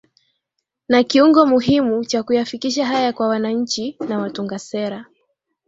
[0.89, 5.05] Na kiungo muhimu cha kuyafikisha haya kwa wananchi na watunga sera